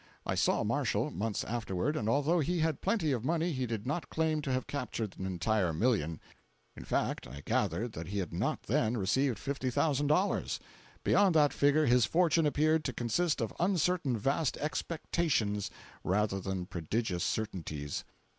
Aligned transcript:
I 0.25 0.33
saw 0.33 0.63
Marshall, 0.63 1.11
months 1.11 1.43
afterward, 1.43 1.95
and 1.95 2.09
although 2.09 2.39
he 2.39 2.57
had 2.61 2.81
plenty 2.81 3.11
of 3.11 3.23
money 3.23 3.51
he 3.51 3.67
did 3.67 3.85
not 3.85 4.09
claim 4.09 4.41
to 4.41 4.51
have 4.51 4.65
captured 4.65 5.13
an 5.19 5.27
entire 5.27 5.73
million. 5.73 6.19
In 6.75 6.83
fact 6.85 7.27
I 7.27 7.43
gathered 7.45 7.91
that 7.91 8.07
he 8.07 8.17
had 8.17 8.33
not 8.33 8.63
then 8.63 8.97
received 8.97 9.37
$50,000. 9.37 10.59
Beyond 11.03 11.35
that 11.35 11.53
figure 11.53 11.85
his 11.85 12.05
fortune 12.05 12.47
appeared 12.47 12.83
to 12.85 12.93
consist 12.93 13.41
of 13.41 13.53
uncertain 13.59 14.17
vast 14.17 14.57
expectations 14.57 15.69
rather 16.03 16.39
than 16.39 16.65
prodigious 16.65 17.23
certainties. 17.23 18.03